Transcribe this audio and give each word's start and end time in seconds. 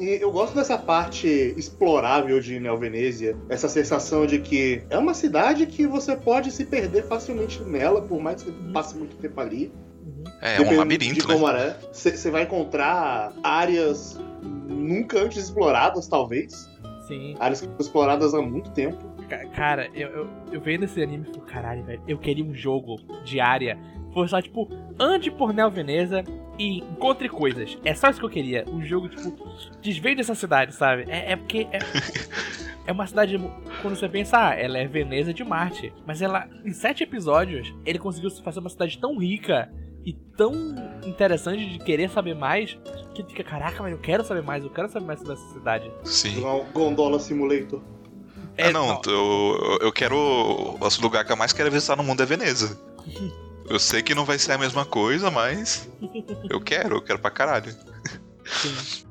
E 0.00 0.18
eu 0.20 0.32
gosto 0.32 0.54
dessa 0.54 0.78
parte 0.78 1.28
explorável 1.28 2.40
de 2.40 2.58
Neo 2.58 2.78
Venezia, 2.78 3.36
essa 3.50 3.68
sensação 3.68 4.24
de 4.24 4.38
que 4.38 4.82
é 4.88 4.96
uma 4.96 5.12
cidade 5.12 5.66
que 5.66 5.86
você 5.86 6.16
pode 6.16 6.50
se 6.50 6.64
perder 6.64 7.04
facilmente 7.04 7.62
nela, 7.62 8.00
por 8.00 8.18
mais 8.18 8.42
que 8.42 8.50
você 8.50 8.72
passe 8.72 8.96
muito 8.96 9.16
tempo 9.16 9.38
ali. 9.38 9.70
É, 10.40 10.56
é 10.56 10.60
um 10.62 10.76
labirinto, 10.78 11.28
né? 11.28 11.76
Você 11.92 12.30
vai 12.30 12.44
encontrar 12.44 13.34
áreas 13.42 14.18
nunca 14.42 15.18
antes 15.18 15.44
exploradas, 15.44 16.08
talvez. 16.08 16.66
Sim. 17.06 17.36
Áreas 17.38 17.60
que 17.60 17.66
foram 17.66 17.80
exploradas 17.80 18.32
há 18.32 18.40
muito 18.40 18.70
tempo. 18.70 19.10
Cara, 19.54 19.88
eu, 19.94 20.08
eu, 20.08 20.28
eu 20.52 20.60
vendo 20.60 20.84
esse 20.84 21.00
anime 21.02 21.24
e 21.24 21.26
falei, 21.26 21.42
caralho, 21.42 21.84
velho, 21.84 22.02
eu 22.08 22.18
queria 22.18 22.44
um 22.44 22.54
jogo 22.54 22.96
de 23.22 23.38
área. 23.38 23.78
Foi 24.12 24.26
só, 24.28 24.40
tipo, 24.40 24.68
ande 24.98 25.30
por 25.30 25.52
Neo 25.52 25.70
Veneza 25.70 26.24
e 26.58 26.78
encontre 26.78 27.28
coisas. 27.28 27.78
É 27.84 27.94
só 27.94 28.10
isso 28.10 28.18
que 28.18 28.26
eu 28.26 28.30
queria. 28.30 28.64
Um 28.68 28.84
jogo, 28.84 29.08
tipo, 29.08 29.48
desvende 29.80 30.20
essa 30.20 30.34
cidade, 30.34 30.74
sabe? 30.74 31.04
É, 31.08 31.32
é 31.32 31.36
porque. 31.36 31.66
É, 31.70 31.78
é 32.86 32.92
uma 32.92 33.06
cidade. 33.06 33.38
Quando 33.82 33.96
você 33.96 34.08
pensa, 34.08 34.48
ah, 34.48 34.54
ela 34.54 34.78
é 34.78 34.86
Veneza 34.86 35.32
de 35.32 35.44
Marte. 35.44 35.92
Mas 36.06 36.20
ela, 36.20 36.48
em 36.64 36.72
sete 36.72 37.04
episódios, 37.04 37.72
ele 37.84 37.98
conseguiu 37.98 38.30
fazer 38.42 38.60
uma 38.60 38.70
cidade 38.70 38.98
tão 38.98 39.18
rica 39.18 39.72
e 40.04 40.12
tão 40.36 40.52
interessante 41.06 41.66
de 41.66 41.78
querer 41.78 42.08
saber 42.10 42.34
mais 42.34 42.78
que 43.14 43.22
fica, 43.24 43.44
caraca, 43.44 43.82
mas 43.82 43.92
eu 43.92 43.98
quero 43.98 44.24
saber 44.24 44.42
mais, 44.42 44.64
eu 44.64 44.70
quero 44.70 44.88
saber 44.88 45.06
mais 45.06 45.20
sobre 45.20 45.34
essa 45.34 45.52
cidade. 45.52 45.90
Sim. 46.04 46.42
Gondola 46.72 47.18
Simulator. 47.18 47.80
É, 48.56 48.68
ah, 48.68 48.72
não, 48.72 49.00
eu, 49.06 49.78
eu 49.80 49.92
quero. 49.92 50.16
O 50.16 50.78
lugar 51.00 51.24
que 51.24 51.32
eu 51.32 51.36
mais 51.36 51.52
quero 51.52 51.70
visitar 51.70 51.96
no 51.96 52.02
mundo 52.02 52.22
é 52.22 52.26
Veneza. 52.26 52.78
Eu 53.70 53.78
sei 53.78 54.02
que 54.02 54.16
não 54.16 54.24
vai 54.24 54.36
ser 54.36 54.50
a 54.52 54.58
mesma 54.58 54.84
coisa, 54.84 55.30
mas. 55.30 55.88
Eu 56.50 56.60
quero, 56.60 56.96
eu 56.96 57.02
quero 57.02 57.20
pra 57.20 57.30
caralho. 57.30 57.72
Sim. 58.44 59.06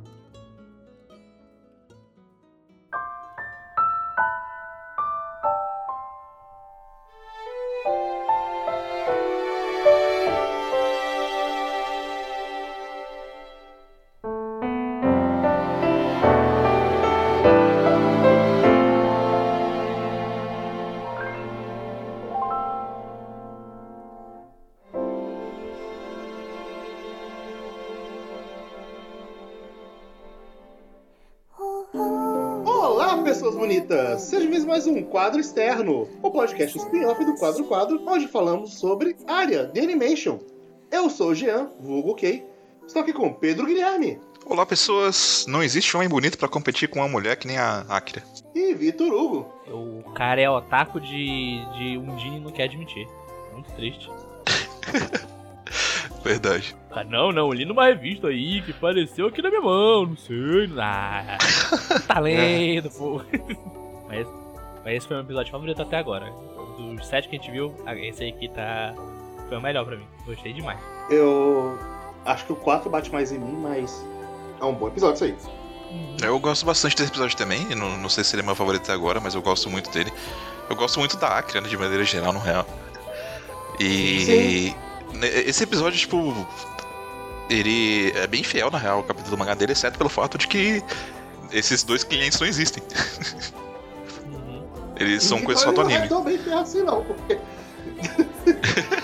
Um 34.89 35.03
Quadro 35.03 35.39
Externo, 35.39 36.09
o 36.21 36.31
podcast 36.31 36.75
spin-off 36.75 37.23
do 37.23 37.35
Quadro 37.35 37.63
Quadro, 37.65 38.01
onde 38.07 38.27
falamos 38.27 38.73
sobre 38.73 39.15
área 39.27 39.67
de 39.67 39.79
animation. 39.79 40.39
Eu 40.91 41.11
sou 41.11 41.29
o 41.29 41.35
Jean, 41.35 41.69
vulgo 41.79 42.15
Kay, 42.15 42.43
estou 42.87 43.03
aqui 43.03 43.13
com 43.13 43.31
Pedro 43.31 43.67
Guilherme. 43.67 44.19
Olá, 44.47 44.65
pessoas. 44.65 45.45
Não 45.47 45.61
existe 45.61 45.95
homem 45.95 46.09
bonito 46.09 46.39
para 46.39 46.47
competir 46.47 46.89
com 46.89 46.99
uma 46.99 47.07
mulher 47.07 47.35
que 47.35 47.45
nem 47.45 47.59
a 47.59 47.81
Akira. 47.81 48.23
E 48.55 48.73
Vitor 48.73 49.13
Hugo. 49.13 49.53
O 49.67 50.11
cara 50.13 50.41
é 50.41 50.49
otaku 50.49 50.99
de, 50.99 51.63
de 51.77 51.97
Undine 51.99 52.37
e 52.37 52.39
não 52.39 52.51
quer 52.51 52.63
admitir. 52.63 53.07
Muito 53.53 53.71
triste. 53.73 54.09
Verdade. 56.23 56.75
Ah, 56.89 57.03
não, 57.03 57.31
não, 57.31 57.53
li 57.53 57.63
numa 57.63 57.85
revista 57.85 58.27
aí 58.27 58.61
que 58.63 58.71
apareceu 58.71 59.27
aqui 59.27 59.39
na 59.39 59.49
minha 59.49 59.61
mão, 59.61 60.07
não 60.07 60.17
sei. 60.17 60.67
Ah, 60.79 61.37
tá 62.07 62.19
lendo, 62.19 62.89
pô. 62.89 63.21
Mas 64.09 64.25
mas 64.25 64.38
esse 64.85 65.07
foi 65.07 65.16
o 65.16 65.19
meu 65.19 65.25
episódio 65.25 65.51
favorito 65.51 65.81
até 65.81 65.97
agora. 65.97 66.31
Dos 66.78 67.06
sete 67.07 67.28
que 67.28 67.35
a 67.35 67.40
gente 67.40 67.51
viu, 67.51 67.73
esse 67.97 68.23
aí 68.23 68.29
aqui 68.29 68.50
tá. 68.50 68.94
Foi 69.47 69.57
o 69.57 69.62
melhor 69.62 69.85
pra 69.85 69.97
mim. 69.97 70.06
Gostei 70.25 70.53
demais. 70.53 70.79
Eu 71.09 71.78
acho 72.25 72.45
que 72.45 72.53
o 72.53 72.56
4 72.56 72.90
bate 72.90 73.12
mais 73.12 73.31
em 73.31 73.40
mim, 73.40 73.57
mas 73.62 74.06
é 74.62 74.66
um 74.66 74.73
bom 74.73 74.88
episódio 74.88 75.16
isso 75.16 75.23
aí. 75.25 75.35
Uhum. 75.91 76.17
Eu 76.22 76.40
gosto 76.40 76.66
bastante 76.66 76.95
desse 76.95 77.09
episódio 77.09 77.35
também. 77.35 77.66
Não, 77.75 77.97
não 77.97 78.09
sei 78.09 78.23
se 78.23 78.35
ele 78.35 78.44
é 78.44 78.45
meu 78.45 78.56
favorito 78.56 78.84
até 78.84 78.94
agora, 78.94 79.19
mas 79.19 79.35
eu 79.35 79.41
gosto 79.41 79.69
muito 79.69 79.90
dele. 79.91 80.12
Eu 80.69 80.75
gosto 80.75 81.00
muito 81.00 81.17
da 81.17 81.40
Acre, 81.40 81.59
né, 81.59 81.67
de 81.67 81.78
maneira 81.78 82.03
geral, 82.03 82.31
no 82.31 82.40
real. 82.40 82.66
E. 83.79 84.19
Sim. 84.25 84.75
Esse 85.22 85.63
episódio, 85.63 85.97
tipo. 85.97 86.47
Ele 87.50 88.11
é 88.11 88.28
bem 88.28 88.44
fiel, 88.44 88.69
na 88.69 88.78
real, 88.78 88.97
ao 88.97 89.03
capítulo 89.03 89.35
do 89.35 89.40
mangá 89.40 89.56
dele, 89.56 89.72
exceto 89.72 89.97
pelo 89.97 90.09
fato 90.09 90.38
de 90.38 90.47
que 90.47 90.84
esses 91.51 91.84
dois 91.84 92.03
clientes 92.03 92.40
não 92.40 92.47
existem. 92.47 92.84
Eles 94.99 95.23
são 95.23 95.41
coisas 95.41 95.63
só 95.63 95.71
do 95.71 95.81
anime. 95.81 96.09
Não 96.09 96.27
é 96.27 96.53
assim 96.61 96.83
não, 96.83 97.03
porque... 97.03 97.37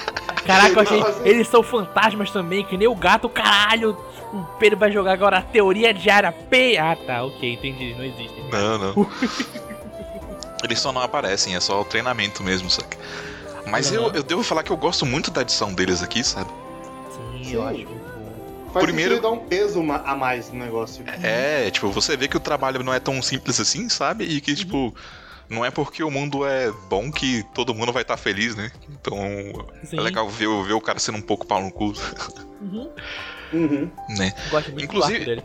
Caraca, 0.45 0.73
eu 0.73 0.79
achei. 0.81 1.01
Assim... 1.01 1.27
Eles 1.27 1.47
são 1.47 1.63
fantasmas 1.63 2.29
também, 2.29 2.63
que 2.63 2.77
nem 2.77 2.87
o 2.87 2.95
gato, 2.95 3.27
caralho. 3.27 3.97
O 4.31 4.43
Pedro 4.59 4.77
vai 4.77 4.91
jogar 4.91 5.13
agora 5.13 5.37
a 5.37 5.41
teoria 5.41 5.93
de 5.93 6.09
área 6.09 6.31
P. 6.31 6.77
Ah, 6.77 6.95
tá, 6.95 7.23
ok, 7.23 7.53
entendi. 7.53 7.95
Não 7.95 8.03
existe. 8.03 8.43
Não, 8.51 8.77
não. 8.77 9.09
eles 10.63 10.79
só 10.79 10.91
não 10.91 11.01
aparecem, 11.01 11.55
é 11.55 11.59
só 11.59 11.81
o 11.81 11.85
treinamento 11.85 12.43
mesmo, 12.43 12.69
saca? 12.69 12.97
Mas 13.67 13.91
eu, 13.91 14.11
eu 14.11 14.21
devo 14.21 14.43
falar 14.43 14.61
que 14.61 14.71
eu 14.71 14.77
gosto 14.77 15.05
muito 15.05 15.31
da 15.31 15.41
edição 15.41 15.73
deles 15.73 16.03
aqui, 16.03 16.23
sabe? 16.23 16.51
Sim, 17.09 17.43
Sim. 17.43 17.53
eu 17.55 17.67
acho 17.67 17.87
Faz 18.75 18.85
Primeiro 18.85 19.21
dá 19.21 19.31
um 19.31 19.37
peso 19.37 19.79
a 19.79 20.15
mais 20.17 20.51
no 20.51 20.59
negócio. 20.59 21.01
É, 21.23 21.71
tipo, 21.71 21.89
você 21.91 22.17
vê 22.17 22.27
que 22.27 22.35
o 22.35 22.41
trabalho 22.41 22.83
não 22.83 22.93
é 22.93 22.99
tão 22.99 23.21
simples 23.21 23.57
assim, 23.57 23.87
sabe? 23.87 24.25
E 24.25 24.41
que, 24.41 24.51
uhum. 24.51 24.91
Não 25.49 25.63
é 25.63 25.71
porque 25.71 26.03
o 26.03 26.11
mundo 26.11 26.45
é 26.45 26.71
bom 26.89 27.11
que 27.11 27.43
todo 27.53 27.73
mundo 27.73 27.91
vai 27.91 28.01
estar 28.01 28.17
tá 28.17 28.21
feliz, 28.21 28.55
né? 28.55 28.71
Então 28.89 29.17
Sim. 29.83 29.97
é 29.97 30.01
legal 30.01 30.27
ver, 30.29 30.47
ver 30.63 30.73
o 30.73 30.81
cara 30.81 30.99
sendo 30.99 31.17
um 31.17 31.21
pouco 31.21 31.45
pau 31.45 31.61
no 31.61 31.71
cu. 31.71 31.93
Uhum. 32.61 32.91
Uhum. 33.53 33.91
Né? 34.09 34.33
Gosto 34.49 34.71
muito 34.71 34.83
Inclusive, 34.83 35.25
dele. 35.25 35.43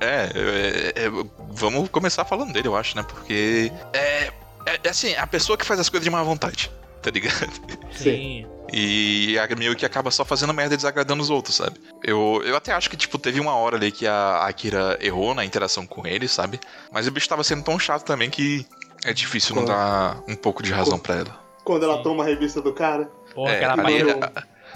É, 0.00 0.28
é, 0.34 1.04
é, 1.04 1.10
vamos 1.50 1.88
começar 1.88 2.24
falando 2.24 2.52
dele, 2.52 2.68
eu 2.68 2.76
acho, 2.76 2.96
né? 2.96 3.02
Porque 3.02 3.72
é, 3.92 4.30
é, 4.66 4.80
é, 4.82 4.88
assim, 4.88 5.14
a 5.14 5.26
pessoa 5.26 5.56
que 5.56 5.64
faz 5.64 5.80
as 5.80 5.88
coisas 5.88 6.04
de 6.04 6.10
má 6.10 6.22
vontade, 6.22 6.70
tá 7.00 7.10
ligado? 7.10 7.52
Sim. 7.92 8.46
E 8.72 9.36
meio 9.56 9.76
que 9.76 9.86
acaba 9.86 10.10
só 10.10 10.24
fazendo 10.24 10.52
merda 10.52 10.74
e 10.74 10.76
desagradando 10.76 11.22
os 11.22 11.30
outros, 11.30 11.56
sabe? 11.56 11.80
Eu, 12.02 12.42
eu 12.44 12.56
até 12.56 12.72
acho 12.72 12.90
que, 12.90 12.96
tipo, 12.96 13.18
teve 13.18 13.38
uma 13.38 13.54
hora 13.54 13.76
ali 13.76 13.92
que 13.92 14.06
a 14.06 14.46
Akira 14.46 14.98
errou 15.00 15.34
na 15.34 15.44
interação 15.44 15.86
com 15.86 16.06
ele, 16.06 16.26
sabe? 16.26 16.58
Mas 16.90 17.06
o 17.06 17.10
bicho 17.10 17.28
tava 17.28 17.44
sendo 17.44 17.62
tão 17.62 17.78
chato 17.78 18.04
também 18.04 18.28
que 18.28 18.66
é 19.04 19.12
difícil 19.12 19.54
quando... 19.54 19.68
não 19.68 19.74
dar 19.74 20.22
um 20.28 20.36
pouco 20.36 20.62
de 20.62 20.72
razão 20.72 20.98
para 20.98 21.16
ela. 21.16 21.40
Quando 21.64 21.84
ela 21.84 21.96
Sim. 21.98 22.02
toma 22.02 22.24
a 22.24 22.26
revista 22.26 22.60
do 22.60 22.72
cara. 22.72 23.10
Porra, 23.34 23.52
é, 23.52 23.56
aquela 23.64 23.82
ali, 23.82 24.00
eu... 24.00 24.20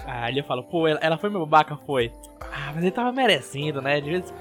Ah, 0.05 0.29
ele 0.29 0.41
fala, 0.43 0.63
pô, 0.63 0.87
ela, 0.87 0.99
ela 1.01 1.17
foi 1.17 1.29
meu 1.29 1.41
babaca, 1.41 1.77
foi. 1.85 2.11
Ah, 2.41 2.71
mas 2.73 2.77
ele 2.77 2.91
tava 2.91 3.11
merecendo, 3.11 3.81
né? 3.81 4.01
De 4.01 4.09
vez... 4.09 4.33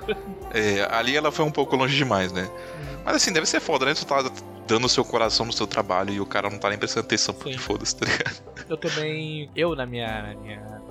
é, 0.55 0.87
ali 0.91 1.17
ela 1.17 1.31
foi 1.31 1.45
um 1.45 1.51
pouco 1.51 1.77
longe 1.77 1.97
demais, 1.97 2.33
né? 2.33 2.45
Hum. 2.45 3.03
Mas 3.05 3.17
assim, 3.17 3.33
deve 3.33 3.47
ser 3.47 3.61
foda, 3.61 3.85
né? 3.85 3.95
Tu 3.95 4.07
tá 4.07 4.23
dando 4.67 4.85
o 4.85 4.89
seu 4.89 5.05
coração 5.05 5.47
no 5.47 5.53
seu 5.53 5.67
trabalho 5.67 6.13
e 6.13 6.21
o 6.21 6.27
cara 6.27 6.49
não 6.49 6.59
tá 6.59 6.69
nem 6.69 6.79
prestando 6.79 7.07
atenção 7.07 7.35
porque 7.35 7.59
foda-se, 7.59 7.97
tá 7.97 8.07
ligado? 8.07 8.43
Eu 8.69 8.77
também. 8.77 9.51
Eu, 9.57 9.75
na 9.75 9.87
minha, 9.87 10.23
na 10.23 10.35
minha 10.35 10.83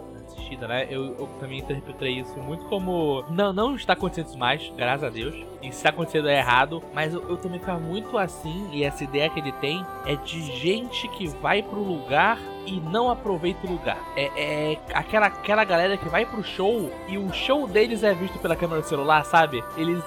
assistida, 0.47 0.68
né? 0.68 0.88
Eu, 0.90 1.16
eu, 1.18 1.28
também 1.40 1.59
interpretei 1.59 2.19
isso 2.19 2.38
muito 2.40 2.66
como. 2.66 3.24
Não, 3.30 3.52
não 3.52 3.75
está 3.75 3.94
acontecendo 3.94 4.28
isso 4.28 4.38
mais, 4.38 4.72
graças 4.75 5.03
a 5.03 5.09
Deus. 5.09 5.35
E 5.62 5.66
se 5.66 5.78
está 5.78 5.90
acontecendo 5.90 6.30
é 6.30 6.38
errado. 6.38 6.81
Mas 6.94 7.13
eu, 7.13 7.22
eu 7.30 7.38
também 7.38 7.59
ficava 7.59 7.80
muito 7.80 8.18
assim, 8.18 8.69
e 8.72 8.84
essa 8.84 9.03
ideia 9.03 9.30
que 9.30 9.40
ele 9.40 9.52
tem 9.53 9.85
é 10.06 10.16
de 10.16 10.41
gente 10.58 11.08
que 11.09 11.28
vai 11.28 11.62
pro 11.62 11.81
lugar 11.81 12.40
e 12.67 12.79
não 12.79 13.09
aproveita 13.09 13.66
o 13.66 13.72
lugar. 13.72 13.97
É, 14.16 14.29
é, 14.35 14.79
aquela, 14.94 15.28
aquela 15.28 15.63
galera 15.63 15.97
que 15.97 16.07
vai 16.09 16.25
pro 16.25 16.44
show 16.44 16.91
e 17.07 17.17
o 17.17 17.31
show 17.33 17.67
deles 17.67 18.03
é 18.03 18.14
visto 18.14 18.37
pela 18.40 18.55
câmera 18.55 18.81
do 18.81 18.87
celular, 18.87 19.25
sabe? 19.25 19.64
Eles 19.78 20.03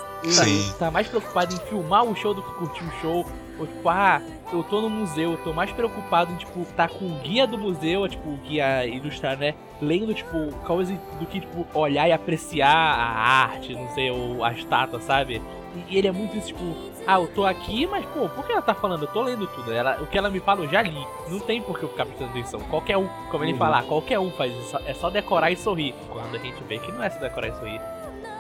tá, 0.77 0.79
tá 0.79 0.91
mais 0.91 1.09
preocupado 1.09 1.55
em 1.55 1.59
filmar 1.69 2.05
o 2.05 2.15
show 2.15 2.35
do 2.35 2.43
que 2.43 2.55
curtir 2.55 2.85
o 2.85 3.01
show. 3.01 3.27
Ou 3.59 3.67
tipo, 3.67 3.89
ah, 3.91 4.23
eu 4.53 4.63
tô 4.63 4.81
no 4.81 4.89
museu, 4.89 5.33
eu 5.33 5.39
tô 5.39 5.53
mais 5.53 5.71
preocupado 5.71 6.33
em, 6.33 6.37
tipo, 6.37 6.65
tá 6.75 6.89
com 6.89 7.05
o 7.05 7.19
guia 7.19 7.47
do 7.47 7.59
museu, 7.59 8.09
tipo, 8.09 8.31
o 8.31 8.37
guia 8.39 8.87
ilustrar, 8.87 9.37
né? 9.37 9.55
Lendo, 9.83 10.15
tipo, 10.15 10.51
coisa 10.65 10.95
do 11.19 11.27
que, 11.27 11.41
tipo, 11.41 11.67
olhar 11.75 12.09
e 12.09 12.13
apreciar 12.13 12.75
a 12.75 13.43
arte, 13.43 13.75
não 13.75 13.89
sei, 13.91 14.11
ou 14.11 14.43
a 14.43 14.53
estátua, 14.53 14.99
sabe? 15.01 15.43
E 15.89 15.99
ele 15.99 16.09
é 16.09 16.13
muito 16.13 16.37
isso, 16.39 16.49
tipo, 16.49 16.65
ah, 17.07 17.21
eu 17.21 17.27
tô 17.29 17.45
aqui, 17.45 17.87
mas, 17.87 18.05
pô, 18.07 18.29
por 18.29 18.45
que 18.45 18.53
ela 18.53 18.63
tá 18.63 18.75
falando? 18.75 19.05
Eu 19.05 19.09
tô 19.09 19.23
lendo 19.23 19.47
tudo. 19.47 19.73
Ela, 19.73 20.01
o 20.01 20.07
que 20.07 20.17
ela 20.17 20.31
me 20.31 20.41
fala, 20.41 20.65
eu 20.65 20.69
já 20.69 20.83
li. 20.83 21.07
Não 21.29 21.41
tem 21.41 21.61
por 21.63 21.79
que 21.79 21.85
eu 21.85 21.89
ficar 21.89 22.07
prestando 22.07 22.31
atenção. 22.31 22.61
Qualquer 22.61 22.97
um, 22.97 23.09
como 23.31 23.45
ele 23.45 23.53
uhum. 23.53 23.59
falar, 23.59 23.83
qualquer 23.85 24.19
um 24.19 24.31
faz 24.31 24.53
isso. 24.53 24.79
É 24.87 24.95
só 24.95 25.11
decorar 25.11 25.51
e 25.51 25.57
sorrir. 25.57 25.95
Quando 26.09 26.35
a 26.37 26.39
gente 26.39 26.63
vê 26.65 26.79
que 26.79 26.93
não 26.93 27.03
é 27.03 27.11
só 27.11 27.19
decorar 27.19 27.49
e 27.49 27.53
sorrir. 27.53 27.81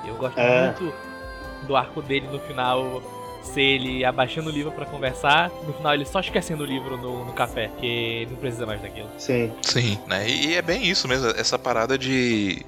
Eu 0.06 0.14
gosto 0.16 0.38
é. 0.38 0.66
muito 0.66 0.92
do 1.66 1.76
arco 1.76 2.00
dele 2.00 2.26
no 2.30 2.38
final 2.40 3.02
ser 3.42 3.62
ele 3.62 4.04
abaixando 4.04 4.50
o 4.50 4.52
livro 4.52 4.70
para 4.70 4.84
conversar, 4.84 5.50
no 5.66 5.72
final 5.72 5.94
ele 5.94 6.04
só 6.04 6.20
esquecendo 6.20 6.62
o 6.62 6.66
livro 6.66 6.96
no, 6.96 7.24
no 7.24 7.32
café, 7.32 7.70
que 7.80 8.26
não 8.30 8.36
precisa 8.36 8.66
mais 8.66 8.80
daquilo. 8.80 9.08
Sim. 9.18 9.52
Sim, 9.62 9.98
né? 10.06 10.28
E 10.28 10.54
é 10.54 10.62
bem 10.62 10.84
isso 10.84 11.08
mesmo, 11.08 11.28
essa 11.30 11.58
parada 11.58 11.96
de 11.96 12.64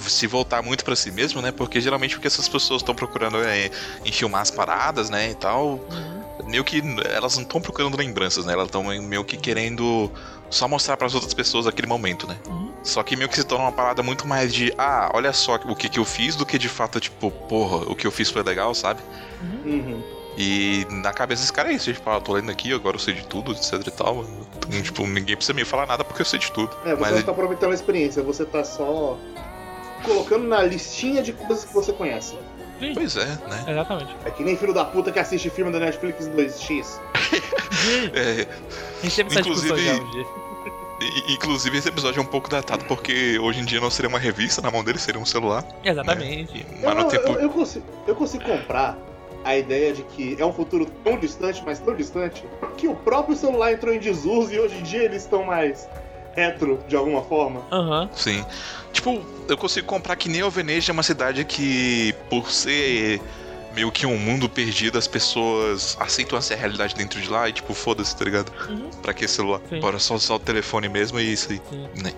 se 0.00 0.26
voltar 0.26 0.62
muito 0.62 0.84
pra 0.84 0.96
si 0.96 1.10
mesmo, 1.10 1.40
né? 1.40 1.52
Porque 1.52 1.80
geralmente 1.80 2.16
o 2.16 2.20
que 2.20 2.26
essas 2.26 2.48
pessoas 2.48 2.82
estão 2.82 2.94
procurando 2.94 3.38
é 3.38 3.70
filmar 4.12 4.42
as 4.42 4.50
paradas, 4.50 5.10
né? 5.10 5.30
E 5.30 5.34
tal. 5.34 5.80
Uhum. 5.90 6.26
Meio 6.46 6.64
que 6.64 6.82
elas 7.12 7.34
não 7.36 7.42
estão 7.42 7.60
procurando 7.60 7.96
lembranças, 7.96 8.44
né? 8.44 8.52
Elas 8.52 8.66
estão 8.66 8.84
meio 8.84 9.24
que 9.24 9.36
querendo 9.36 10.10
só 10.48 10.68
mostrar 10.68 10.96
para 10.96 11.06
as 11.06 11.14
outras 11.14 11.34
pessoas 11.34 11.66
aquele 11.66 11.88
momento, 11.88 12.26
né? 12.26 12.36
Uhum. 12.46 12.72
Só 12.82 13.02
que 13.02 13.16
meio 13.16 13.28
que 13.28 13.36
se 13.36 13.44
torna 13.44 13.64
uma 13.64 13.72
parada 13.72 14.02
muito 14.02 14.26
mais 14.26 14.54
de, 14.54 14.72
ah, 14.78 15.10
olha 15.12 15.32
só 15.32 15.56
o 15.56 15.74
que, 15.74 15.88
que 15.88 15.98
eu 15.98 16.04
fiz, 16.04 16.36
do 16.36 16.46
que 16.46 16.58
de 16.58 16.68
fato, 16.68 17.00
tipo, 17.00 17.30
porra, 17.30 17.90
o 17.90 17.96
que 17.96 18.06
eu 18.06 18.12
fiz 18.12 18.30
foi 18.30 18.42
legal, 18.42 18.74
sabe? 18.74 19.00
Uhum. 19.64 20.02
E 20.36 20.86
na 20.90 21.12
cabeça 21.12 21.42
desse 21.42 21.52
cara 21.52 21.72
é 21.72 21.74
isso, 21.74 21.92
tipo, 21.92 22.08
ah, 22.10 22.20
tô 22.20 22.34
lendo 22.34 22.50
aqui, 22.50 22.72
agora 22.72 22.96
eu 22.96 23.00
sei 23.00 23.14
de 23.14 23.26
tudo, 23.26 23.52
etc 23.52 23.86
e 23.86 23.90
tal. 23.90 24.24
Então, 24.58 24.82
tipo, 24.82 25.06
ninguém 25.06 25.34
precisa 25.34 25.54
me 25.54 25.64
falar 25.64 25.86
nada 25.86 26.04
porque 26.04 26.20
eu 26.20 26.26
sei 26.26 26.38
de 26.38 26.52
tudo. 26.52 26.70
É, 26.84 26.94
você 26.94 27.00
Mas 27.00 27.16
não 27.16 27.22
tá 27.22 27.32
aproveitando 27.32 27.72
a 27.72 27.74
experiência, 27.74 28.22
você 28.22 28.44
tá 28.44 28.62
só 28.62 29.18
colocando 30.04 30.46
na 30.46 30.62
listinha 30.62 31.22
de 31.22 31.32
coisas 31.32 31.64
que 31.64 31.72
você 31.74 31.92
conhece. 31.92 32.34
Sim, 32.78 32.92
Pois 32.94 33.16
é, 33.16 33.24
né? 33.24 33.64
exatamente. 33.68 34.14
É 34.24 34.30
que 34.30 34.44
nem 34.44 34.54
filho 34.56 34.74
da 34.74 34.84
puta 34.84 35.10
que 35.10 35.18
assiste 35.18 35.48
filme 35.48 35.72
da 35.72 35.78
Netflix 35.80 36.28
2x. 36.28 37.00
É, 38.14 38.46
A 39.00 39.02
gente 39.04 39.16
teve 39.16 39.30
essa 39.30 39.42
discussão 39.42 39.76
Inclusive- 39.76 39.84
já 39.84 39.94
um 40.02 40.10
dia. 40.10 40.26
inclusive 41.28 41.78
esse 41.78 41.88
episódio 41.88 42.18
é 42.20 42.22
um 42.22 42.26
pouco 42.26 42.48
datado 42.48 42.84
porque 42.86 43.38
hoje 43.38 43.60
em 43.60 43.64
dia 43.64 43.80
não 43.80 43.90
seria 43.90 44.08
uma 44.08 44.18
revista, 44.18 44.60
na 44.62 44.70
mão 44.70 44.82
dele 44.82 44.98
seria 44.98 45.20
um 45.20 45.24
celular. 45.26 45.64
Exatamente. 45.84 46.66
Mas 46.72 46.82
Eu, 46.82 46.94
no 46.94 47.00
eu, 47.02 47.08
tempo. 47.08 47.28
eu, 47.38 47.50
consigo, 47.50 47.86
eu 48.06 48.14
consigo 48.16 48.44
comprar 48.44 48.96
a 49.44 49.56
ideia 49.56 49.92
de 49.92 50.02
que 50.02 50.36
é 50.38 50.44
um 50.44 50.52
futuro 50.52 50.86
tão 51.04 51.18
distante, 51.18 51.62
mas 51.64 51.78
tão 51.78 51.94
distante, 51.94 52.44
que 52.76 52.88
o 52.88 52.94
próprio 52.96 53.36
celular 53.36 53.72
entrou 53.72 53.94
em 53.94 53.98
desuso 53.98 54.52
e 54.52 54.58
hoje 54.58 54.76
em 54.76 54.82
dia 54.82 55.02
eles 55.04 55.22
estão 55.22 55.44
mais 55.44 55.88
retro 56.36 56.78
de 56.86 56.94
alguma 56.94 57.22
forma. 57.22 57.62
Aham. 57.72 58.08
Sim. 58.14 58.44
Tipo, 58.92 59.24
eu 59.48 59.56
consigo 59.56 59.86
comprar 59.86 60.14
que 60.16 60.28
nem 60.28 60.42
Alveneja 60.42 60.92
é 60.92 60.94
uma 60.94 61.02
cidade 61.02 61.44
que, 61.44 62.14
por 62.30 62.50
ser 62.50 63.20
meio 63.74 63.90
que 63.92 64.06
um 64.06 64.16
mundo 64.18 64.48
perdido, 64.48 64.96
as 64.96 65.06
pessoas 65.06 65.96
aceitam 66.00 66.38
essa 66.38 66.54
realidade 66.54 66.94
dentro 66.94 67.20
de 67.20 67.28
lá 67.28 67.48
e, 67.48 67.52
tipo, 67.52 67.74
foda-se, 67.74 68.16
tá 68.16 68.24
ligado? 68.24 68.50
Uhum. 68.68 68.88
Pra 69.02 69.12
que 69.12 69.26
celular? 69.28 69.60
Sim. 69.68 69.80
Bora 69.80 69.98
só 69.98 70.14
usar 70.14 70.34
o 70.34 70.38
telefone 70.38 70.88
mesmo 70.88 71.18
e 71.20 71.32
isso 71.32 71.52
aí. 71.52 71.60
Né? 72.02 72.12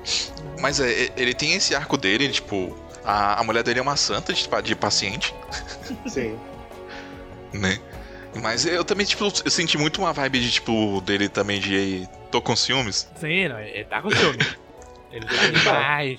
Mas 0.60 0.78
é, 0.80 0.90
é- 1.06 1.12
ele 1.16 1.34
tem 1.34 1.54
esse 1.54 1.74
arco 1.74 1.96
dele, 1.96 2.28
tipo, 2.28 2.76
a, 3.04 3.40
a 3.40 3.44
mulher 3.44 3.62
dele 3.64 3.80
é 3.80 3.82
uma 3.82 3.96
santa 3.96 4.32
de, 4.32 4.48
de 4.62 4.76
paciente, 4.76 5.34
Sim. 6.06 6.38
né? 7.52 7.80
Mas 8.40 8.64
eu 8.64 8.84
também, 8.84 9.04
tipo, 9.06 9.24
eu 9.24 9.50
senti 9.50 9.76
muito 9.76 10.00
uma 10.00 10.12
vibe 10.12 10.38
de, 10.40 10.50
tipo, 10.52 11.00
dele 11.00 11.28
também 11.28 11.58
de 11.58 12.06
tô 12.30 12.40
com 12.42 12.54
ciúmes. 12.56 13.08
Sim, 13.16 13.48
não, 13.48 13.58
ele 13.60 13.84
tá 13.84 14.00
com 14.02 14.10
ciúme. 14.10 14.38
Ele 15.10 15.26
tá 15.26 15.46
demais. 15.50 16.18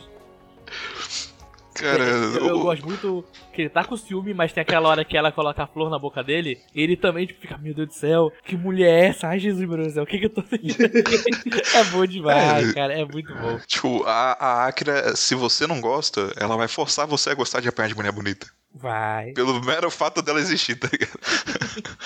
Cara, 1.76 2.04
eu, 2.04 2.48
eu 2.48 2.56
o- 2.58 2.64
gosto 2.64 2.86
muito 2.86 3.26
que 3.54 3.62
ele 3.62 3.70
tá 3.70 3.86
com 3.86 3.96
ciúme, 3.96 4.34
mas 4.34 4.52
tem 4.52 4.62
aquela 4.62 4.90
hora 4.90 5.06
que 5.06 5.16
ela 5.16 5.32
coloca 5.32 5.64
a 5.64 5.68
flor 5.68 5.90
na 5.90 5.98
boca 5.98 6.22
dele, 6.22 6.60
e 6.76 6.82
ele 6.82 6.98
também 6.98 7.26
tipo, 7.26 7.40
fica, 7.40 7.58
meu 7.58 7.74
Deus 7.74 7.88
do 7.88 7.94
céu, 7.94 8.34
que 8.44 8.58
mulher 8.58 8.90
é 8.90 9.08
essa? 9.08 9.28
Ai, 9.30 9.40
Jesus, 9.40 9.66
meu 9.66 9.78
Deus 9.78 9.88
do 9.90 9.94
céu, 9.94 10.04
o 10.04 10.06
que 10.06 10.20
que 10.20 10.26
eu 10.26 10.30
tô 10.30 10.42
sentindo? 10.42 10.76
É 11.74 11.84
bom 11.86 12.06
demais, 12.06 12.70
É. 12.70 12.74
cara, 12.74 12.94
é 12.94 13.06
muito 13.06 13.34
bom. 13.34 13.58
Tipo, 13.66 14.04
a, 14.04 14.34
a 14.34 14.68
Akira, 14.68 15.16
se 15.16 15.36
você 15.36 15.66
não 15.66 15.80
gosta, 15.80 16.34
ela 16.36 16.58
vai 16.58 16.68
forçar 16.68 17.08
você 17.08 17.30
a 17.30 17.34
gostar 17.34 17.62
de 17.62 17.70
apanhar 17.70 17.88
de 17.88 17.96
mulher 17.96 18.12
bonita. 18.12 18.48
Vai. 18.76 19.32
Pelo 19.32 19.64
mero 19.64 19.90
fato 19.90 20.22
dela 20.22 20.40
existir, 20.42 20.76
tá 20.76 20.90
ligado? 20.92 21.18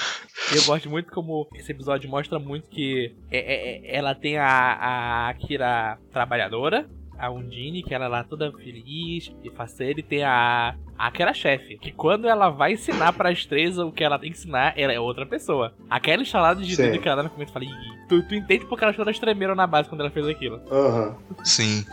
Eu 0.55 0.63
gosto 0.65 0.89
muito 0.89 1.11
como 1.11 1.47
esse 1.55 1.71
episódio 1.71 2.09
mostra 2.09 2.39
muito 2.39 2.69
que 2.69 3.13
é- 3.31 3.37
é- 3.37 3.75
é- 3.91 3.97
ela 3.97 4.13
tem 4.15 4.37
a, 4.37 4.45
a 4.47 5.29
Akira 5.29 5.97
trabalhadora, 6.11 6.87
a 7.17 7.29
Undine, 7.31 7.83
que 7.83 7.93
ela 7.93 8.05
é 8.05 8.07
lá 8.07 8.23
toda 8.23 8.51
feliz 8.51 9.31
e 9.43 9.49
faceira, 9.51 9.99
e 9.99 10.03
tem 10.03 10.23
a, 10.23 10.75
a 10.97 11.07
Akira 11.07 11.33
chefe, 11.33 11.77
que 11.77 11.91
quando 11.91 12.27
ela 12.27 12.49
vai 12.49 12.73
ensinar 12.73 13.13
para 13.13 13.29
as 13.29 13.45
três 13.45 13.77
o 13.77 13.91
que 13.91 14.03
ela 14.03 14.17
tem 14.19 14.31
que 14.31 14.37
ensinar, 14.37 14.73
ela 14.77 14.91
é 14.91 14.99
outra 14.99 15.25
pessoa. 15.25 15.73
Aquela 15.89 16.21
instalada 16.21 16.61
de 16.61 16.75
dedo 16.91 17.01
que 17.01 17.07
ela 17.07 17.17
dá 17.17 17.23
no 17.23 17.29
começo, 17.29 17.49
eu 17.49 17.53
falei, 17.53 17.69
"Ih, 17.69 18.07
tu, 18.09 18.21
tu 18.27 18.35
entende 18.35 18.65
porque 18.65 18.83
elas 18.83 18.95
todas 18.95 19.17
tremeram 19.19 19.55
na 19.55 19.65
base 19.67 19.87
quando 19.89 20.01
ela 20.01 20.09
fez 20.09 20.27
aquilo. 20.27 20.61
Aham. 20.71 21.15
Sim. 21.43 21.85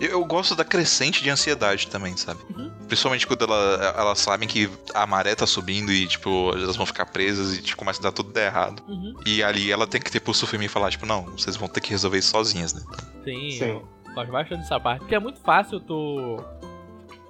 Eu, 0.00 0.10
eu 0.10 0.24
gosto 0.24 0.54
da 0.54 0.64
crescente 0.64 1.22
de 1.22 1.30
ansiedade 1.30 1.88
também, 1.88 2.16
sabe? 2.16 2.40
Uhum. 2.56 2.70
Principalmente 2.86 3.26
quando 3.26 3.44
ela- 3.44 3.94
elas 3.96 4.18
sabem 4.18 4.48
que 4.48 4.70
a 4.94 5.06
maré 5.06 5.34
tá 5.34 5.46
subindo 5.46 5.90
e, 5.92 6.06
tipo, 6.06 6.50
elas 6.54 6.76
vão 6.76 6.86
ficar 6.86 7.06
presas 7.06 7.56
e 7.56 7.62
tipo, 7.62 7.76
começa 7.78 8.00
a 8.00 8.04
dar 8.04 8.12
tudo 8.12 8.36
errado. 8.38 8.82
Uhum. 8.88 9.14
E 9.26 9.42
ali 9.42 9.70
ela 9.72 9.86
tem 9.86 10.00
que 10.00 10.10
ter 10.10 10.20
pulso 10.20 10.46
firme 10.46 10.66
e 10.66 10.68
falar, 10.68 10.90
tipo, 10.90 11.06
não, 11.06 11.22
vocês 11.24 11.56
vão 11.56 11.68
ter 11.68 11.80
que 11.80 11.90
resolver 11.90 12.18
isso 12.18 12.30
sozinhas, 12.30 12.74
né? 12.74 12.82
Sim, 13.24 13.50
Sim. 13.50 13.64
eu 13.64 13.88
gosto 14.14 14.30
bastante 14.32 14.60
dessa 14.60 14.78
parte. 14.80 15.00
Porque 15.00 15.14
é 15.14 15.18
muito 15.20 15.40
fácil 15.40 15.80
tu. 15.80 16.42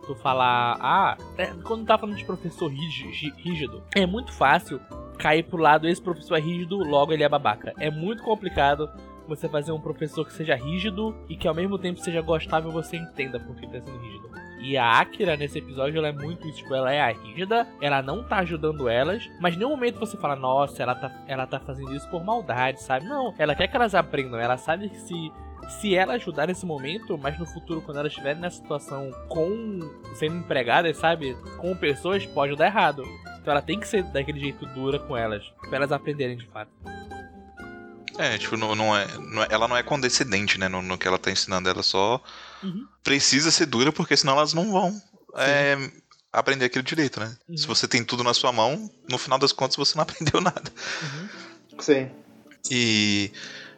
Tu 0.07 0.15
falar. 0.17 0.79
Ah, 0.81 1.17
é, 1.37 1.47
quando 1.65 1.85
tá 1.85 1.99
falando 1.99 2.17
de 2.17 2.25
professor 2.25 2.69
rígi- 2.71 3.11
rí- 3.11 3.33
rígido, 3.39 3.83
é 3.95 4.07
muito 4.07 4.33
fácil 4.33 4.81
cair 5.19 5.43
pro 5.43 5.57
lado 5.57 5.89
esse 5.89 6.01
professor 6.01 6.37
é 6.37 6.41
rígido, 6.41 6.77
logo 6.77 7.13
ele 7.13 7.25
é 7.25 7.29
babaca. 7.29 7.73
É 7.81 7.91
muito 7.91 8.23
complicado 8.23 8.89
você 9.29 9.49
fazer 9.49 9.73
um 9.73 9.81
professor 9.81 10.25
que 10.25 10.33
seja 10.33 10.55
rígido 10.55 11.15
e 11.29 11.37
que 11.37 11.49
ao 11.49 11.55
mesmo 11.55 11.79
tempo 11.79 12.01
seja 12.01 12.21
gostável 12.21 12.71
você 12.71 12.97
entenda 12.97 13.39
por 13.41 13.55
que 13.57 13.65
ele 13.65 13.81
tá 13.81 13.87
sendo 13.87 13.99
rígido. 13.99 14.31
E 14.61 14.77
a 14.77 14.99
Akira, 14.99 15.37
nesse 15.37 15.59
episódio, 15.59 15.99
ela 15.99 16.09
é 16.09 16.13
muito 16.13 16.49
isso. 16.49 16.59
Tipo, 16.59 16.75
ela 16.75 16.93
é 16.93 17.01
a 17.01 17.13
rígida, 17.13 17.67
ela 17.81 18.03
não 18.03 18.25
tá 18.25 18.39
ajudando 18.39 18.89
elas, 18.89 19.29
mas 19.41 19.55
em 19.55 19.59
nenhum 19.59 19.71
momento 19.71 20.01
você 20.01 20.17
fala, 20.17 20.35
nossa, 20.35 20.83
ela 20.83 20.95
tá, 20.95 21.13
ela 21.29 21.47
tá 21.47 21.61
fazendo 21.61 21.95
isso 21.95 22.09
por 22.11 22.25
maldade, 22.25 22.83
sabe? 22.83 23.07
Não, 23.07 23.35
ela 23.39 23.55
quer 23.55 23.69
que 23.69 23.77
elas 23.77 23.95
aprendam, 23.95 24.41
ela 24.41 24.57
sabe 24.57 24.89
que 24.89 24.99
se 24.99 25.33
se 25.69 25.97
ela 25.97 26.15
ajudar 26.15 26.47
nesse 26.47 26.65
momento, 26.65 27.19
mas 27.19 27.39
no 27.39 27.47
futuro, 27.47 27.81
quando 27.81 27.99
elas 27.99 28.13
estiverem 28.13 28.41
nessa 28.41 28.57
situação 28.57 29.11
com 29.29 29.81
sendo 30.15 30.37
empregadas, 30.37 30.97
sabe? 30.97 31.37
Com 31.59 31.75
pessoas, 31.77 32.25
pode 32.25 32.55
dar 32.55 32.67
errado. 32.67 33.03
Então 33.41 33.53
ela 33.53 33.63
tem 33.63 33.79
que 33.79 33.89
ser 33.89 34.03
daquele 34.05 34.39
jeito 34.39 34.65
dura 34.67 34.99
com 34.99 35.17
elas, 35.17 35.45
pra 35.69 35.77
elas 35.77 35.93
aprenderem 35.93 36.37
de 36.37 36.47
fato. 36.47 36.71
É, 38.19 38.39
tipo, 38.39 38.57
não, 38.57 38.75
não 38.75 38.97
é, 38.97 39.07
não 39.19 39.43
é- 39.43 39.49
ela 39.51 39.69
não 39.69 39.77
é 39.77 39.83
condescendente, 39.83 40.59
né, 40.59 40.69
no, 40.69 40.81
no 40.83 40.97
que 40.99 41.07
ela 41.07 41.19
tá 41.19 41.31
ensinando. 41.31 41.69
Ela 41.69 41.83
só 41.83 42.23
Uhum. 42.63 42.87
precisa 43.03 43.51
ser 43.51 43.67
dura, 43.67 43.93
porque 43.93 44.17
senão 44.17 44.35
elas 44.35 44.55
não 44.55 44.71
vão 44.73 45.03
é, 45.37 45.77
aprender 46.33 46.65
aquele 46.65 46.83
direito, 46.85 47.21
né? 47.21 47.37
Uhum. 47.49 47.57
Se 47.57 47.67
você 47.67 47.87
tem 47.87 48.03
tudo 48.03 48.25
na 48.25 48.33
sua 48.33 48.53
mão, 48.53 48.91
no 49.11 49.19
final 49.19 49.39
das 49.39 49.53
contas 49.53 49.77
você 49.77 49.95
não 49.97 50.03
aprendeu 50.09 50.41
nada. 50.41 50.73
Uhum. 51.03 51.29
Sim. 51.79 52.11
E 52.71 53.31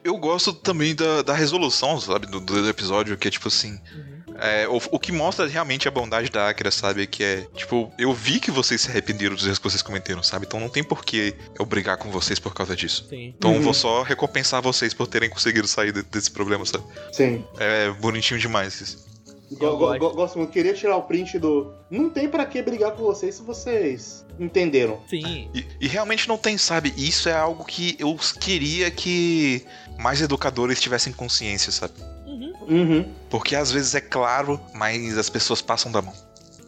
eu 0.04 0.16
gosto 0.16 0.52
também 0.52 0.94
da, 0.94 1.22
da 1.22 1.34
resolução, 1.34 2.00
sabe, 2.00 2.26
do, 2.26 2.38
do 2.40 2.68
episódio, 2.68 3.16
que 3.18 3.28
é 3.28 3.30
tipo 3.30 3.48
assim. 3.48 3.80
Uhum. 3.92 4.27
É, 4.40 4.68
o, 4.68 4.80
o 4.92 4.98
que 4.98 5.10
mostra 5.12 5.46
realmente 5.46 5.86
a 5.88 5.90
bondade 5.90 6.30
da 6.30 6.48
Akira, 6.48 6.70
sabe? 6.70 7.06
Que 7.06 7.22
é, 7.24 7.46
tipo, 7.54 7.92
eu 7.98 8.12
vi 8.14 8.40
que 8.40 8.50
vocês 8.50 8.80
se 8.80 8.90
arrependeram 8.90 9.34
dos 9.34 9.44
erros 9.44 9.58
que 9.58 9.64
vocês 9.64 9.82
cometeram, 9.82 10.22
sabe? 10.22 10.46
Então 10.46 10.58
não 10.60 10.68
tem 10.68 10.82
por 10.84 11.04
que 11.04 11.34
eu 11.58 11.66
brigar 11.66 11.96
com 11.98 12.10
vocês 12.10 12.38
por 12.38 12.54
causa 12.54 12.74
disso. 12.76 13.06
Sim. 13.08 13.34
Então 13.36 13.54
Uhum. 13.54 13.60
vou 13.62 13.74
só 13.74 14.02
recompensar 14.02 14.62
vocês 14.62 14.94
por 14.94 15.06
terem 15.06 15.28
conseguido 15.28 15.66
sair 15.68 15.92
de- 15.92 16.02
desse 16.02 16.30
problema, 16.30 16.64
sabe? 16.64 16.84
Sim. 17.12 17.44
É 17.58 17.90
bonitinho 17.90 18.38
demais 18.40 18.80
isso. 18.80 19.08
Go- 19.50 19.64
Eu 19.64 19.70
go- 19.72 19.78
gosto. 19.78 19.98
go- 20.00 20.10
gosto 20.14 20.38
muito. 20.38 20.52
Queria 20.52 20.74
tirar 20.74 20.96
o 20.96 21.02
print 21.04 21.38
do. 21.38 21.72
Não 21.90 22.10
tem 22.10 22.28
pra 22.28 22.44
que 22.44 22.60
brigar 22.60 22.92
com 22.92 23.02
vocês 23.02 23.36
se 23.36 23.42
vocês 23.42 24.22
entenderam. 24.38 25.00
Sim. 25.08 25.48
E, 25.54 25.64
e 25.80 25.88
realmente 25.88 26.28
não 26.28 26.36
tem, 26.36 26.58
sabe? 26.58 26.92
Isso 26.98 27.30
é 27.30 27.32
algo 27.32 27.64
que 27.64 27.96
eu 27.98 28.14
queria 28.38 28.90
que 28.90 29.64
mais 29.98 30.20
educadores 30.20 30.78
tivessem 30.80 31.14
consciência, 31.14 31.72
sabe? 31.72 31.94
Uhum. 32.38 32.54
Uhum. 32.68 33.14
Porque 33.30 33.56
às 33.56 33.70
vezes 33.70 33.94
é 33.94 34.00
claro, 34.00 34.60
mas 34.74 35.18
as 35.18 35.28
pessoas 35.28 35.60
passam 35.60 35.90
da 35.90 36.02
mão. 36.02 36.14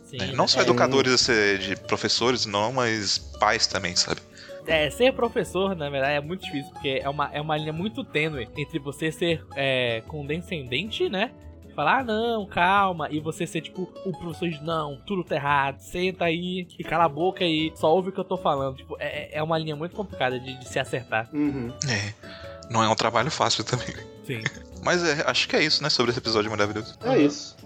Sim. 0.07 0.19
né? 0.19 0.33
Não 0.35 0.49
só 0.49 0.61
é, 0.61 0.63
educadores 0.63 1.27
de 1.27 1.77
professores, 1.87 2.47
não, 2.47 2.73
mas 2.73 3.19
pais 3.39 3.67
também, 3.67 3.95
sabe? 3.95 4.21
É, 4.67 4.91
ser 4.91 5.13
professor, 5.15 5.75
na 5.75 5.89
verdade, 5.89 6.15
é 6.15 6.21
muito 6.21 6.45
difícil, 6.45 6.71
porque 6.73 7.01
é 7.03 7.09
uma, 7.09 7.31
é 7.33 7.41
uma 7.41 7.57
linha 7.57 7.73
muito 7.73 8.05
tênue 8.05 8.49
entre 8.57 8.79
você 8.79 9.11
ser 9.11 9.45
é, 9.57 10.03
condescendente, 10.07 11.09
né? 11.09 11.33
Falar, 11.75 12.01
ah, 12.01 12.05
não, 12.05 12.47
calma. 12.47 13.09
E 13.11 13.21
você 13.21 13.47
ser, 13.47 13.61
tipo, 13.63 13.91
o 14.05 14.13
professor 14.13 14.49
de, 14.49 14.63
não, 14.63 14.97
tudo 15.07 15.25
tá 15.25 15.37
errado, 15.37 15.79
senta 15.79 16.27
aí 16.27 16.67
e 16.79 16.85
cala 16.85 17.05
a 17.05 17.09
boca 17.09 17.45
e 17.45 17.73
só 17.75 17.95
ouve 17.95 18.11
o 18.11 18.13
que 18.13 18.21
eu 18.21 18.25
tô 18.25 18.37
falando. 18.37 18.77
Tipo, 18.77 18.97
é, 18.99 19.31
é 19.33 19.43
uma 19.43 19.57
linha 19.57 19.77
muito 19.77 19.95
complicada 19.95 20.39
de, 20.39 20.59
de 20.59 20.69
se 20.69 20.79
acertar. 20.79 21.29
Uhum. 21.33 21.73
É. 21.89 22.13
Não 22.69 22.83
é 22.83 22.89
um 22.89 22.95
trabalho 22.95 23.31
fácil 23.31 23.65
também. 23.65 23.89
Sim, 24.31 24.43
Mas 24.85 25.03
é, 25.03 25.25
acho 25.27 25.49
que 25.49 25.57
é 25.57 25.63
isso, 25.63 25.83
né? 25.83 25.91
Sobre 25.91 26.11
esse 26.11 26.19
episódio 26.19 26.51
maravilhoso. 26.51 26.97
É 27.03 27.19
isso. 27.19 27.57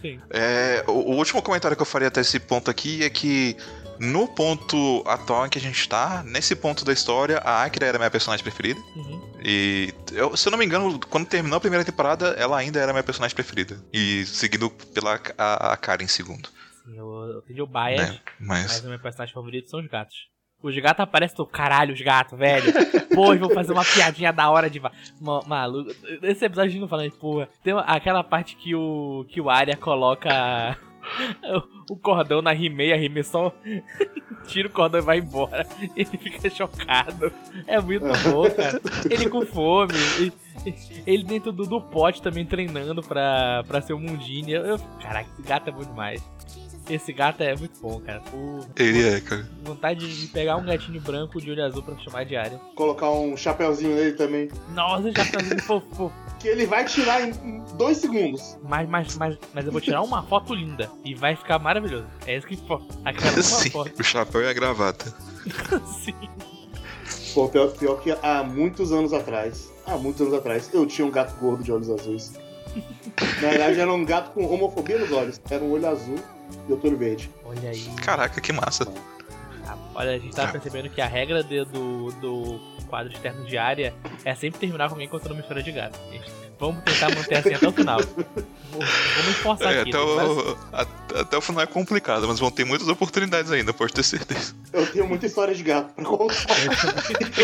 sim. 0.00 0.20
É, 0.30 0.84
o, 0.86 0.92
o 0.92 1.16
último 1.16 1.42
comentário 1.42 1.76
que 1.76 1.82
eu 1.82 1.86
faria 1.86 2.08
até 2.08 2.20
esse 2.20 2.38
ponto 2.38 2.70
aqui 2.70 3.02
é 3.02 3.10
que 3.10 3.56
no 3.98 4.26
ponto 4.26 5.02
atual 5.06 5.46
em 5.46 5.48
que 5.48 5.58
a 5.58 5.60
gente 5.60 5.88
tá, 5.88 6.24
nesse 6.24 6.56
ponto 6.56 6.84
da 6.84 6.92
história, 6.92 7.38
a 7.38 7.62
Akira 7.62 7.86
era 7.86 7.96
a 7.96 8.00
minha 8.00 8.10
personagem 8.10 8.42
preferida. 8.42 8.80
Uhum. 8.96 9.32
E 9.44 9.94
eu, 10.12 10.36
se 10.36 10.48
eu 10.48 10.50
não 10.50 10.58
me 10.58 10.64
engano, 10.64 10.98
quando 11.08 11.26
terminou 11.26 11.56
a 11.56 11.60
primeira 11.60 11.84
temporada, 11.84 12.30
ela 12.30 12.58
ainda 12.58 12.80
era 12.80 12.90
a 12.90 12.94
minha 12.94 13.02
personagem 13.04 13.34
preferida. 13.34 13.78
E 13.92 14.26
seguido 14.26 14.70
pela 14.70 15.20
a, 15.38 15.72
a 15.72 15.76
Karen 15.76 16.04
em 16.04 16.08
segundo. 16.08 16.48
Sim, 16.84 16.96
eu, 16.96 17.06
eu 17.06 17.38
entendi 17.38 17.62
o 17.62 17.66
bias, 17.66 18.10
Né? 18.10 18.20
Mas. 18.40 18.66
mas 18.66 18.84
o 18.84 18.88
meu 18.88 18.98
personagem 18.98 19.34
favorito 19.34 19.70
são 19.70 19.80
os 19.80 19.86
gatos. 19.86 20.16
Os 20.62 20.78
gatos 20.78 21.00
aparecem 21.00 21.36
do 21.36 21.46
caralho, 21.46 21.92
os 21.92 22.00
gatos, 22.00 22.38
velho. 22.38 22.72
Pô, 23.14 23.36
vou 23.36 23.50
fazer 23.50 23.72
uma 23.72 23.84
piadinha 23.84 24.32
da 24.32 24.48
hora 24.48 24.70
de. 24.70 24.80
Ma 25.20 25.40
maluco. 25.46 25.90
Esse 26.22 26.44
episódio 26.44 26.68
a 26.68 26.72
gente 26.72 26.80
não 26.80 26.88
fala, 26.88 27.10
porra. 27.10 27.48
Tem 27.62 27.74
aquela 27.86 28.22
parte 28.22 28.56
que 28.56 28.74
o. 28.74 29.26
que 29.28 29.40
o 29.40 29.50
Arya 29.50 29.76
coloca. 29.76 30.78
o 31.90 31.96
cordão 31.96 32.40
na 32.40 32.52
Rimei, 32.52 32.92
a 32.92 32.96
Rimei 32.96 33.24
só 33.24 33.52
tira 34.46 34.68
o 34.68 34.70
cordão 34.70 35.00
e 35.00 35.04
vai 35.04 35.18
embora. 35.18 35.66
Ele 35.96 36.04
fica 36.04 36.48
chocado. 36.48 37.32
É 37.66 37.80
muito 37.80 38.04
bom, 38.04 38.48
cara. 38.50 38.80
Ele 39.10 39.28
com 39.28 39.44
fome. 39.44 39.94
Ele, 41.06 41.24
dentro 41.24 41.52
do, 41.52 41.64
do 41.66 41.80
pote 41.80 42.22
também 42.22 42.44
treinando 42.44 43.02
pra, 43.02 43.64
pra 43.66 43.80
ser 43.80 43.94
um 43.94 44.00
Mundini. 44.00 44.52
Eu, 44.52 44.78
caraca, 45.00 45.28
esse 45.32 45.42
gato 45.42 45.68
é 45.68 45.72
bom 45.72 45.82
demais. 45.82 46.22
Esse 46.90 47.12
gato 47.12 47.40
é 47.42 47.54
muito 47.54 47.80
bom, 47.80 48.00
cara. 48.00 48.22
Ele 48.76 49.08
é, 49.08 49.20
cara. 49.20 49.48
Vontade 49.62 50.20
de 50.20 50.26
pegar 50.26 50.56
um 50.56 50.64
gatinho 50.64 51.00
branco 51.00 51.40
de 51.40 51.50
olho 51.50 51.64
azul 51.64 51.82
pra 51.82 51.96
chamar 51.98 52.24
de 52.24 52.36
área. 52.36 52.58
Colocar 52.74 53.08
um 53.10 53.36
chapéuzinho 53.36 53.94
nele 53.94 54.12
também. 54.12 54.50
Nossa, 54.74 55.08
um 55.08 55.14
chapéuzinho 55.14 55.62
fofo. 55.62 56.12
Que 56.40 56.48
ele 56.48 56.66
vai 56.66 56.84
tirar 56.84 57.22
em 57.22 57.62
dois 57.76 57.98
segundos. 57.98 58.58
Mas, 58.64 58.88
mas, 58.88 59.16
mas, 59.16 59.38
mas 59.54 59.64
eu 59.64 59.70
vou 59.70 59.80
tirar 59.80 60.02
uma 60.02 60.24
foto 60.24 60.52
linda. 60.54 60.90
E 61.04 61.14
vai 61.14 61.36
ficar 61.36 61.60
maravilhoso. 61.60 62.06
É 62.26 62.36
isso 62.36 62.48
que 62.48 62.54
importa. 62.54 62.98
Aquela 63.04 63.42
Sim, 63.42 63.70
foto. 63.70 63.92
o 64.00 64.02
chapéu 64.02 64.42
e 64.42 64.48
a 64.48 64.52
gravata. 64.52 65.14
Sim. 66.02 66.14
Pô, 67.32 67.48
pior, 67.48 67.68
pior 67.68 68.00
que 68.00 68.10
há 68.22 68.42
muitos 68.42 68.92
anos 68.92 69.12
atrás, 69.12 69.71
há 69.86 69.96
muitos 69.96 70.20
anos 70.22 70.34
atrás, 70.34 70.70
eu 70.72 70.86
tinha 70.86 71.06
um 71.06 71.10
gato 71.10 71.34
gordo 71.40 71.62
de 71.62 71.72
olhos 71.72 71.90
azuis. 71.90 72.32
Na 73.42 73.48
verdade, 73.50 73.78
era 73.80 73.92
um 73.92 74.04
gato 74.04 74.30
com 74.32 74.46
homofobia 74.46 74.98
nos 74.98 75.12
olhos. 75.12 75.40
Era 75.50 75.62
um 75.62 75.70
olho 75.72 75.86
azul 75.88 76.18
e 76.68 76.72
outro 76.72 76.88
olho 76.88 76.96
verde. 76.96 77.30
Olha 77.44 77.70
aí. 77.70 77.84
Caraca, 78.02 78.40
que 78.40 78.52
massa. 78.52 78.86
Olha, 79.94 80.12
a 80.12 80.18
gente 80.18 80.34
tá 80.34 80.48
percebendo 80.48 80.88
que 80.88 81.00
a 81.00 81.06
regra 81.06 81.42
de- 81.42 81.64
do, 81.66 82.10
do 82.12 82.60
quadro 82.92 83.10
externo 83.10 83.46
de 83.46 83.56
área 83.56 83.94
é 84.22 84.34
sempre 84.34 84.60
terminar 84.60 84.88
com 84.88 84.94
alguém 84.96 85.08
contando 85.08 85.32
uma 85.32 85.40
história 85.40 85.62
de 85.62 85.72
gato. 85.72 85.98
Vamos 86.60 86.84
tentar 86.84 87.08
manter 87.08 87.36
assim 87.36 87.54
até 87.54 87.66
o 87.68 87.72
final. 87.72 87.98
Vamos 88.72 89.28
esforçar 89.30 89.72
É, 89.74 89.80
aqui. 89.80 89.90
até, 89.90 89.98
vários- 89.98 90.36
o, 90.36 90.58
a- 90.72 91.20
até 91.20 91.36
o 91.38 91.40
final 91.40 91.62
é 91.62 91.66
complicado, 91.66 92.28
mas 92.28 92.38
vão 92.38 92.50
ter 92.50 92.64
muitas 92.66 92.86
oportunidades 92.88 93.50
ainda, 93.50 93.72
pode 93.72 93.94
ter 93.94 94.02
certeza. 94.02 94.54
Eu 94.72 94.86
tenho 94.92 95.06
muita 95.08 95.24
história 95.26 95.54
de 95.54 95.62
gato 95.62 95.94
pra 95.94 96.04
contar. 96.04 96.34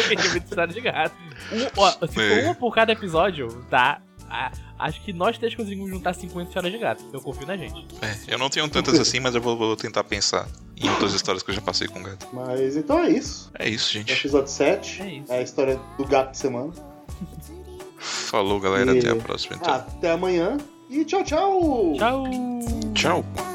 Tem 0.08 0.18
muita 0.18 0.38
história 0.38 0.72
de 0.74 0.80
gato. 0.82 1.14
Um- 1.50 1.66
ó, 1.80 1.90
se 2.06 2.14
for 2.14 2.20
É. 2.22 2.44
uma 2.44 2.54
por 2.54 2.74
cada 2.74 2.92
episódio, 2.92 3.48
tá? 3.70 4.02
Ah, 4.30 4.52
acho 4.78 5.02
que 5.02 5.12
nós 5.14 5.38
três 5.38 5.54
conseguimos 5.54 5.88
juntar 5.88 6.12
50 6.14 6.48
histórias 6.48 6.72
de 6.72 6.78
gato. 6.78 7.04
Eu 7.10 7.20
confio 7.22 7.46
na 7.46 7.56
gente. 7.56 7.86
É, 8.02 8.34
eu 8.34 8.38
não 8.38 8.50
tenho 8.50 8.68
tantas 8.68 9.00
assim, 9.00 9.20
mas 9.20 9.34
eu 9.34 9.40
vou, 9.40 9.56
vou 9.56 9.74
tentar 9.76 10.04
pensar 10.04 10.46
em 10.82 10.88
outras 10.90 11.14
histórias 11.14 11.42
que 11.42 11.50
eu 11.50 11.54
já 11.54 11.60
passei 11.60 11.88
com 11.88 12.02
gato. 12.02 12.26
Mas 12.32 12.76
então 12.76 12.98
é 13.00 13.10
isso. 13.10 13.50
É 13.58 13.68
isso, 13.68 13.92
gente. 13.92 14.12
Episódio 14.12 14.48
7. 14.50 15.02
É 15.02 15.06
isso. 15.14 15.32
É 15.32 15.38
a 15.38 15.42
história 15.42 15.80
do 15.96 16.04
gato 16.06 16.32
de 16.32 16.38
semana. 16.38 16.72
Falou, 17.98 18.60
galera. 18.60 18.94
E- 18.94 18.98
Até 18.98 19.10
a 19.10 19.16
próxima, 19.16 19.56
então. 19.56 19.74
Até 19.74 20.10
amanhã. 20.12 20.56
E 20.90 21.04
tchau, 21.04 21.22
tchau! 21.24 21.92
Tchau! 21.98 22.24
Tchau. 22.94 23.47